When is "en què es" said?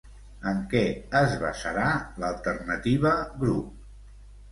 0.51-1.35